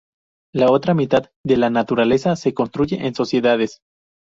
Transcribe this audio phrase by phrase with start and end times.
[0.51, 3.81] La otra mitad de la Naturaleza se construye en sociedades.